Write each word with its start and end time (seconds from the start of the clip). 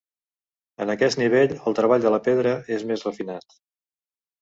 En 0.85 0.93
aquest 0.93 1.19
nivell 1.25 1.53
el 1.73 1.77
treball 1.81 2.07
de 2.09 2.17
la 2.17 2.23
pedra 2.31 2.57
és 2.79 2.91
més 2.93 3.09
refinat. 3.11 3.61